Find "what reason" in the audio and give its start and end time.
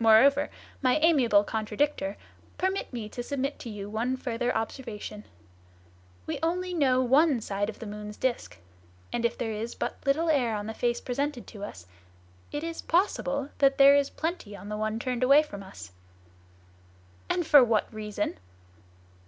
17.62-18.38